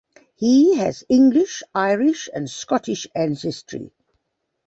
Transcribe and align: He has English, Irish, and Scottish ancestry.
He 0.33 0.77
has 0.77 1.03
English, 1.09 1.61
Irish, 1.75 2.27
and 2.33 2.49
Scottish 2.49 3.05
ancestry. 3.13 3.91